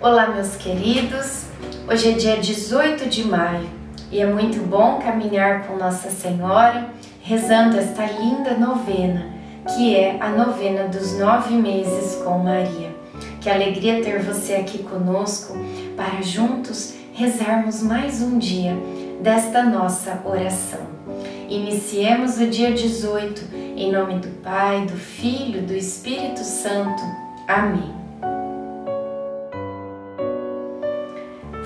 [0.00, 1.44] Olá, meus queridos.
[1.88, 3.70] Hoje é dia 18 de maio
[4.10, 6.90] e é muito bom caminhar com Nossa Senhora
[7.22, 9.32] rezando esta linda novena,
[9.74, 12.94] que é a novena dos nove meses com Maria.
[13.40, 15.56] Que alegria ter você aqui conosco
[15.96, 18.76] para juntos rezarmos mais um dia
[19.22, 20.80] desta nossa oração.
[21.48, 27.02] Iniciemos o dia 18 em nome do Pai, do Filho, do Espírito Santo.
[27.48, 27.93] Amém.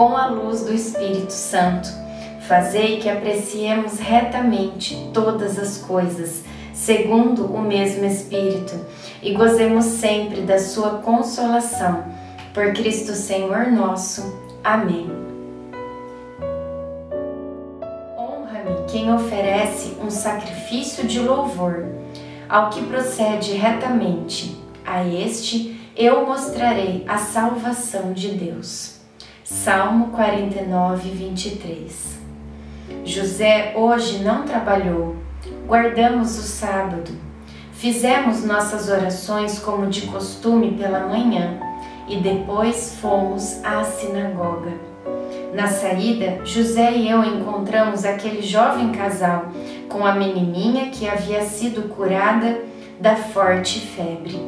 [0.00, 1.90] com a luz do Espírito Santo.
[2.48, 6.42] Fazei que apreciemos retamente todas as coisas,
[6.72, 8.72] segundo o mesmo Espírito,
[9.22, 12.02] e gozemos sempre da Sua consolação.
[12.54, 14.42] Por Cristo Senhor nosso.
[14.64, 15.10] Amém.
[18.16, 21.84] Honra-me quem oferece um sacrifício de louvor,
[22.48, 24.58] ao que procede retamente.
[24.82, 28.99] A este eu mostrarei a salvação de Deus.
[29.52, 32.20] Salmo 49, 23.
[33.04, 35.16] José hoje não trabalhou,
[35.66, 37.10] guardamos o sábado,
[37.72, 41.58] fizemos nossas orações como de costume pela manhã
[42.08, 44.70] e depois fomos à sinagoga.
[45.52, 49.46] Na saída, José e eu encontramos aquele jovem casal
[49.88, 52.60] com a menininha que havia sido curada
[53.00, 54.40] da forte febre.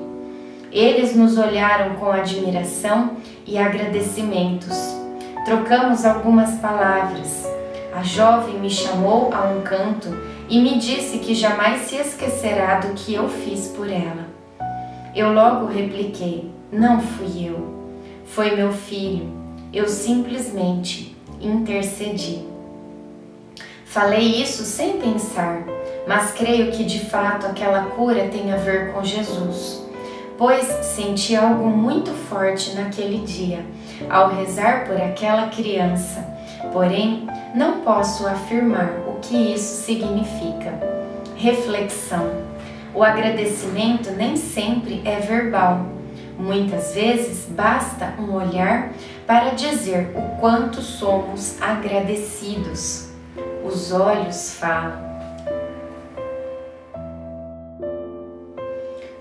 [0.71, 5.02] Eles nos olharam com admiração e agradecimentos.
[5.45, 7.49] Trocamos algumas palavras.
[7.93, 10.09] A jovem me chamou a um canto
[10.49, 14.29] e me disse que jamais se esquecerá do que eu fiz por ela.
[15.17, 17.75] Eu logo repliquei: Não fui eu,
[18.25, 19.31] foi meu filho.
[19.73, 22.47] Eu simplesmente intercedi.
[23.85, 25.65] Falei isso sem pensar,
[26.07, 29.82] mas creio que de fato aquela cura tem a ver com Jesus
[30.43, 33.65] pois senti algo muito forte naquele dia
[34.11, 36.19] ao rezar por aquela criança.
[36.73, 40.73] Porém, não posso afirmar o que isso significa.
[41.37, 42.29] Reflexão:
[42.93, 45.87] o agradecimento nem sempre é verbal.
[46.37, 48.91] Muitas vezes basta um olhar
[49.25, 53.11] para dizer o quanto somos agradecidos.
[53.65, 55.12] Os olhos falam.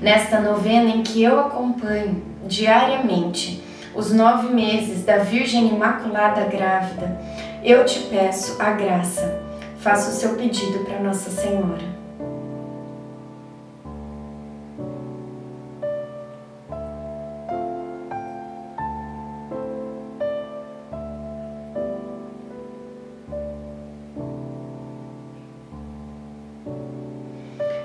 [0.00, 3.62] nesta novena em que eu acompanho diariamente
[3.94, 7.20] os nove meses da Virgem Imaculada Grávida,
[7.64, 9.42] eu te peço a graça.
[9.80, 11.98] Faça o seu pedido para Nossa Senhora.